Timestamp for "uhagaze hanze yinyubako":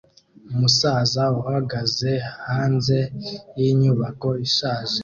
1.41-4.29